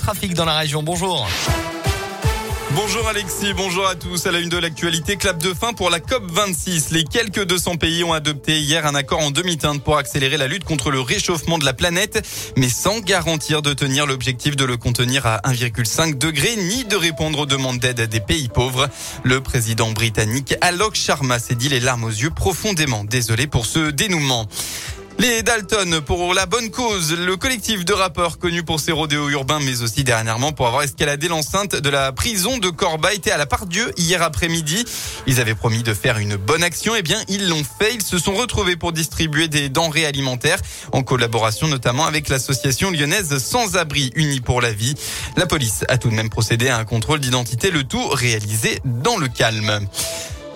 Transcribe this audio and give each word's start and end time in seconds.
trafic 0.00 0.34
dans 0.34 0.44
la 0.44 0.56
région. 0.58 0.82
Bonjour. 0.82 1.28
Bonjour 2.72 3.08
Alexis, 3.08 3.52
bonjour 3.52 3.86
à 3.88 3.96
tous. 3.96 4.26
À 4.26 4.32
la 4.32 4.38
une 4.38 4.48
de 4.48 4.56
l'actualité, 4.56 5.16
clap 5.16 5.38
de 5.38 5.52
fin 5.52 5.72
pour 5.72 5.90
la 5.90 5.98
COP26. 5.98 6.92
Les 6.92 7.02
quelques 7.02 7.44
200 7.44 7.76
pays 7.76 8.04
ont 8.04 8.12
adopté 8.12 8.60
hier 8.60 8.86
un 8.86 8.94
accord 8.94 9.18
en 9.18 9.32
demi-teinte 9.32 9.82
pour 9.82 9.98
accélérer 9.98 10.36
la 10.36 10.46
lutte 10.46 10.62
contre 10.62 10.92
le 10.92 11.00
réchauffement 11.00 11.58
de 11.58 11.64
la 11.64 11.72
planète, 11.72 12.24
mais 12.56 12.68
sans 12.68 13.00
garantir 13.00 13.60
de 13.60 13.74
tenir 13.74 14.06
l'objectif 14.06 14.54
de 14.54 14.64
le 14.64 14.76
contenir 14.76 15.26
à 15.26 15.38
1,5 15.38 16.16
degré 16.16 16.54
ni 16.56 16.84
de 16.84 16.94
répondre 16.94 17.40
aux 17.40 17.46
demandes 17.46 17.80
d'aide 17.80 18.02
des 18.02 18.20
pays 18.20 18.48
pauvres. 18.48 18.88
Le 19.24 19.40
président 19.40 19.90
britannique 19.90 20.54
Alok 20.60 20.94
Sharma 20.94 21.40
s'est 21.40 21.56
dit 21.56 21.68
les 21.68 21.80
larmes 21.80 22.04
aux 22.04 22.08
yeux 22.08 22.30
profondément 22.30 23.02
désolé 23.02 23.48
pour 23.48 23.66
ce 23.66 23.90
dénouement. 23.90 24.46
Les 25.18 25.42
Dalton 25.42 26.00
pour 26.00 26.32
la 26.32 26.46
bonne 26.46 26.70
cause. 26.70 27.12
Le 27.12 27.36
collectif 27.36 27.84
de 27.84 27.92
rappeurs 27.92 28.38
connu 28.38 28.62
pour 28.62 28.80
ses 28.80 28.92
rodéos 28.92 29.28
urbains, 29.28 29.60
mais 29.60 29.82
aussi 29.82 30.02
dernièrement 30.02 30.52
pour 30.52 30.66
avoir 30.66 30.82
escaladé 30.82 31.28
l'enceinte 31.28 31.76
de 31.76 31.90
la 31.90 32.12
prison 32.12 32.56
de 32.58 32.70
Corba 32.70 33.12
était 33.12 33.30
à 33.30 33.36
la 33.36 33.44
part 33.44 33.66
Dieu 33.66 33.92
hier 33.98 34.22
après-midi. 34.22 34.84
Ils 35.26 35.40
avaient 35.40 35.54
promis 35.54 35.82
de 35.82 35.92
faire 35.92 36.18
une 36.18 36.36
bonne 36.36 36.62
action. 36.62 36.94
Eh 36.96 37.02
bien, 37.02 37.22
ils 37.28 37.48
l'ont 37.48 37.64
fait. 37.64 37.94
Ils 37.94 38.02
se 38.02 38.18
sont 38.18 38.34
retrouvés 38.34 38.76
pour 38.76 38.92
distribuer 38.92 39.48
des 39.48 39.68
denrées 39.68 40.06
alimentaires 40.06 40.60
en 40.92 41.02
collaboration 41.02 41.68
notamment 41.68 42.06
avec 42.06 42.28
l'association 42.28 42.90
lyonnaise 42.90 43.36
Sans 43.38 43.76
Abri 43.76 44.12
Unis 44.14 44.40
pour 44.40 44.62
la 44.62 44.72
Vie. 44.72 44.94
La 45.36 45.46
police 45.46 45.84
a 45.88 45.98
tout 45.98 46.08
de 46.08 46.14
même 46.14 46.30
procédé 46.30 46.68
à 46.68 46.78
un 46.78 46.84
contrôle 46.84 47.20
d'identité, 47.20 47.70
le 47.70 47.84
tout 47.84 48.08
réalisé 48.08 48.80
dans 48.84 49.18
le 49.18 49.28
calme. 49.28 49.86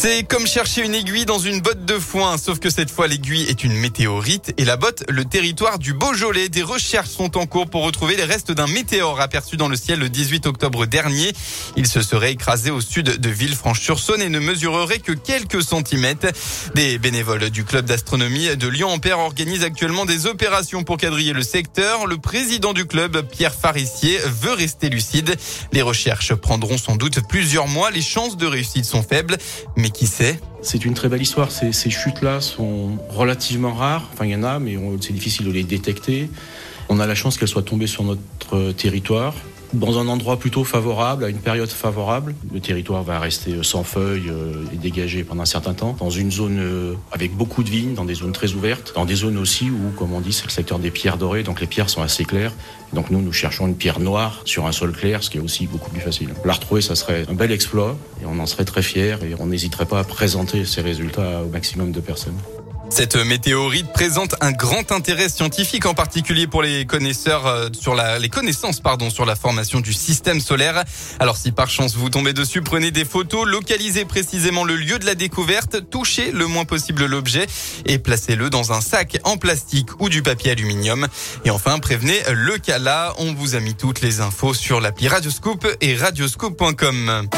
C'est 0.00 0.22
comme 0.22 0.46
chercher 0.46 0.84
une 0.84 0.94
aiguille 0.94 1.24
dans 1.24 1.40
une 1.40 1.60
botte 1.60 1.84
de 1.84 1.98
foin, 1.98 2.38
sauf 2.38 2.60
que 2.60 2.70
cette 2.70 2.88
fois 2.88 3.08
l'aiguille 3.08 3.46
est 3.48 3.64
une 3.64 3.72
météorite 3.72 4.54
et 4.56 4.64
la 4.64 4.76
botte 4.76 5.02
le 5.08 5.24
territoire 5.24 5.80
du 5.80 5.92
Beaujolais. 5.92 6.48
Des 6.48 6.62
recherches 6.62 7.08
sont 7.08 7.36
en 7.36 7.46
cours 7.46 7.68
pour 7.68 7.82
retrouver 7.82 8.14
les 8.14 8.22
restes 8.22 8.52
d'un 8.52 8.68
météore 8.68 9.20
aperçu 9.20 9.56
dans 9.56 9.66
le 9.66 9.74
ciel 9.74 9.98
le 9.98 10.08
18 10.08 10.46
octobre 10.46 10.86
dernier. 10.86 11.32
Il 11.76 11.88
se 11.88 12.00
serait 12.00 12.30
écrasé 12.30 12.70
au 12.70 12.80
sud 12.80 13.18
de 13.18 13.28
Villefranche-sur-Saône 13.28 14.22
et 14.22 14.28
ne 14.28 14.38
mesurerait 14.38 15.00
que 15.00 15.10
quelques 15.10 15.64
centimètres. 15.64 16.28
Des 16.76 16.98
bénévoles 16.98 17.50
du 17.50 17.64
club 17.64 17.84
d'astronomie 17.84 18.56
de 18.56 18.68
Lyon-Ampère 18.68 19.18
organisent 19.18 19.64
actuellement 19.64 20.06
des 20.06 20.26
opérations 20.26 20.84
pour 20.84 20.98
quadriller 20.98 21.32
le 21.32 21.42
secteur. 21.42 22.06
Le 22.06 22.18
président 22.18 22.72
du 22.72 22.86
club, 22.86 23.28
Pierre 23.32 23.52
Farissier, 23.52 24.20
veut 24.26 24.52
rester 24.52 24.90
lucide. 24.90 25.34
Les 25.72 25.82
recherches 25.82 26.34
prendront 26.34 26.78
sans 26.78 26.94
doute 26.94 27.18
plusieurs 27.28 27.66
mois. 27.66 27.90
Les 27.90 28.00
chances 28.00 28.36
de 28.36 28.46
réussite 28.46 28.84
sont 28.84 29.02
faibles, 29.02 29.36
mais 29.74 29.87
qui 29.90 30.06
sait 30.06 30.40
C'est 30.62 30.84
une 30.84 30.94
très 30.94 31.08
belle 31.08 31.22
histoire. 31.22 31.50
Ces, 31.50 31.72
ces 31.72 31.90
chutes-là 31.90 32.40
sont 32.40 32.98
relativement 33.08 33.74
rares. 33.74 34.08
Enfin, 34.12 34.24
il 34.24 34.32
y 34.32 34.36
en 34.36 34.44
a, 34.44 34.58
mais 34.58 34.76
c'est 35.00 35.12
difficile 35.12 35.46
de 35.46 35.52
les 35.52 35.64
détecter. 35.64 36.30
On 36.88 37.00
a 37.00 37.06
la 37.06 37.14
chance 37.14 37.36
qu'elles 37.36 37.48
soient 37.48 37.62
tombées 37.62 37.86
sur 37.86 38.04
notre 38.04 38.72
territoire 38.72 39.34
dans 39.72 39.98
un 39.98 40.08
endroit 40.08 40.38
plutôt 40.38 40.64
favorable, 40.64 41.24
à 41.24 41.28
une 41.28 41.38
période 41.38 41.68
favorable. 41.68 42.34
Le 42.52 42.60
territoire 42.60 43.02
va 43.02 43.18
rester 43.18 43.62
sans 43.62 43.84
feuilles 43.84 44.30
euh, 44.30 44.64
et 44.72 44.76
dégagé 44.76 45.24
pendant 45.24 45.42
un 45.42 45.46
certain 45.46 45.74
temps, 45.74 45.96
dans 45.98 46.10
une 46.10 46.30
zone 46.30 46.58
euh, 46.58 46.94
avec 47.12 47.36
beaucoup 47.36 47.62
de 47.62 47.70
vignes, 47.70 47.94
dans 47.94 48.04
des 48.04 48.14
zones 48.14 48.32
très 48.32 48.52
ouvertes, 48.52 48.92
dans 48.94 49.04
des 49.04 49.14
zones 49.14 49.38
aussi 49.38 49.70
où, 49.70 49.90
comme 49.96 50.12
on 50.12 50.20
dit, 50.20 50.32
c'est 50.32 50.46
le 50.46 50.50
secteur 50.50 50.78
des 50.78 50.90
pierres 50.90 51.18
dorées, 51.18 51.42
donc 51.42 51.60
les 51.60 51.66
pierres 51.66 51.90
sont 51.90 52.02
assez 52.02 52.24
claires. 52.24 52.52
Donc 52.92 53.10
nous, 53.10 53.20
nous 53.20 53.32
cherchons 53.32 53.66
une 53.66 53.76
pierre 53.76 54.00
noire 54.00 54.42
sur 54.44 54.66
un 54.66 54.72
sol 54.72 54.92
clair, 54.92 55.22
ce 55.22 55.30
qui 55.30 55.38
est 55.38 55.42
aussi 55.42 55.66
beaucoup 55.66 55.90
plus 55.90 56.00
facile. 56.00 56.30
La 56.44 56.54
retrouver, 56.54 56.80
ça 56.80 56.94
serait 56.94 57.26
un 57.28 57.34
bel 57.34 57.52
exploit, 57.52 57.96
et 58.22 58.26
on 58.26 58.38
en 58.38 58.46
serait 58.46 58.64
très 58.64 58.82
fiers, 58.82 59.16
et 59.22 59.34
on 59.38 59.46
n'hésiterait 59.46 59.86
pas 59.86 60.00
à 60.00 60.04
présenter 60.04 60.64
ces 60.64 60.80
résultats 60.80 61.42
au 61.42 61.48
maximum 61.48 61.92
de 61.92 62.00
personnes. 62.00 62.36
Cette 62.90 63.16
météorite 63.16 63.92
présente 63.92 64.34
un 64.40 64.50
grand 64.50 64.92
intérêt 64.92 65.28
scientifique, 65.28 65.86
en 65.86 65.94
particulier 65.94 66.46
pour 66.46 66.62
les 66.62 66.86
connaisseurs 66.86 67.46
euh, 67.46 67.68
sur 67.78 67.94
la, 67.94 68.18
les 68.18 68.28
connaissances, 68.28 68.80
pardon, 68.80 69.10
sur 69.10 69.24
la 69.24 69.36
formation 69.36 69.80
du 69.80 69.92
système 69.92 70.40
solaire. 70.40 70.84
Alors, 71.20 71.36
si 71.36 71.52
par 71.52 71.70
chance 71.70 71.94
vous 71.94 72.10
tombez 72.10 72.32
dessus, 72.32 72.62
prenez 72.62 72.90
des 72.90 73.04
photos, 73.04 73.46
localisez 73.46 74.04
précisément 74.04 74.64
le 74.64 74.76
lieu 74.76 74.98
de 74.98 75.06
la 75.06 75.14
découverte, 75.14 75.90
touchez 75.90 76.32
le 76.32 76.46
moins 76.46 76.64
possible 76.64 77.04
l'objet 77.06 77.46
et 77.84 77.98
placez-le 77.98 78.50
dans 78.50 78.72
un 78.72 78.80
sac 78.80 79.18
en 79.24 79.36
plastique 79.36 80.00
ou 80.00 80.08
du 80.08 80.22
papier 80.22 80.52
aluminium. 80.52 81.06
Et 81.44 81.50
enfin, 81.50 81.78
prévenez 81.78 82.18
le 82.32 82.58
CALA. 82.58 83.14
On 83.18 83.32
vous 83.34 83.54
a 83.54 83.60
mis 83.60 83.74
toutes 83.74 84.00
les 84.00 84.20
infos 84.20 84.54
sur 84.54 84.80
l'appli 84.80 85.08
Radioscoop 85.08 85.66
et 85.80 85.94
radioscoop.com. 85.94 87.28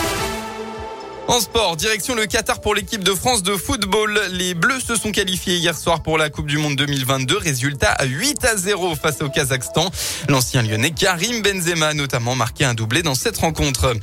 En 1.30 1.38
sport, 1.38 1.76
direction 1.76 2.16
le 2.16 2.26
Qatar 2.26 2.60
pour 2.60 2.74
l'équipe 2.74 3.04
de 3.04 3.14
France 3.14 3.44
de 3.44 3.56
football. 3.56 4.20
Les 4.32 4.54
Bleus 4.54 4.80
se 4.80 4.96
sont 4.96 5.12
qualifiés 5.12 5.58
hier 5.58 5.78
soir 5.78 6.02
pour 6.02 6.18
la 6.18 6.28
Coupe 6.28 6.48
du 6.48 6.58
Monde 6.58 6.74
2022. 6.74 7.38
Résultat 7.38 7.96
8 8.04 8.44
à 8.44 8.56
0 8.56 8.96
face 8.96 9.22
au 9.22 9.28
Kazakhstan. 9.28 9.92
L'ancien 10.28 10.60
lyonnais 10.62 10.90
Karim 10.90 11.40
Benzema 11.40 11.86
a 11.86 11.94
notamment 11.94 12.34
marqué 12.34 12.64
un 12.64 12.74
doublé 12.74 13.04
dans 13.04 13.14
cette 13.14 13.38
rencontre. 13.38 13.94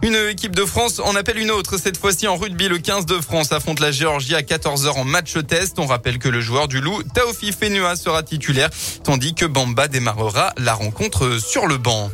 Une 0.00 0.16
équipe 0.30 0.56
de 0.56 0.64
France 0.64 1.00
en 1.00 1.14
appelle 1.16 1.36
une 1.36 1.50
autre. 1.50 1.76
Cette 1.76 1.98
fois-ci 1.98 2.26
en 2.26 2.36
rugby, 2.38 2.68
le 2.68 2.78
15 2.78 3.04
de 3.04 3.20
France 3.20 3.52
affronte 3.52 3.80
la 3.80 3.92
Géorgie 3.92 4.34
à 4.34 4.40
14h 4.40 4.88
en 4.92 5.04
match 5.04 5.34
test. 5.46 5.78
On 5.78 5.86
rappelle 5.86 6.18
que 6.18 6.30
le 6.30 6.40
joueur 6.40 6.66
du 6.66 6.80
Loup, 6.80 7.02
Taofi 7.14 7.52
Fenua, 7.52 7.94
sera 7.94 8.22
titulaire, 8.22 8.70
tandis 9.04 9.34
que 9.34 9.44
Bamba 9.44 9.86
démarrera 9.86 10.54
la 10.56 10.72
rencontre 10.72 11.38
sur 11.42 11.66
le 11.66 11.76
banc. 11.76 12.10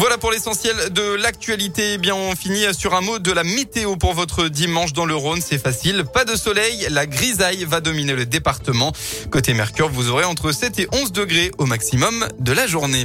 Voilà 0.00 0.16
pour 0.16 0.30
l'essentiel 0.30 0.74
de 0.94 1.14
l'actualité. 1.16 1.92
Eh 1.92 1.98
bien, 1.98 2.14
on 2.14 2.34
finit 2.34 2.64
sur 2.72 2.94
un 2.94 3.02
mot 3.02 3.18
de 3.18 3.32
la 3.32 3.44
météo 3.44 3.96
pour 3.96 4.14
votre 4.14 4.48
dimanche 4.48 4.94
dans 4.94 5.04
le 5.04 5.14
Rhône. 5.14 5.42
C'est 5.42 5.58
facile. 5.58 6.06
Pas 6.10 6.24
de 6.24 6.36
soleil. 6.36 6.86
La 6.88 7.04
grisaille 7.04 7.64
va 7.64 7.82
dominer 7.82 8.14
le 8.14 8.24
département. 8.24 8.94
Côté 9.30 9.52
Mercure, 9.52 9.90
vous 9.90 10.08
aurez 10.08 10.24
entre 10.24 10.52
7 10.52 10.78
et 10.78 10.88
11 10.90 11.12
degrés 11.12 11.50
au 11.58 11.66
maximum 11.66 12.26
de 12.38 12.52
la 12.52 12.66
journée. 12.66 13.04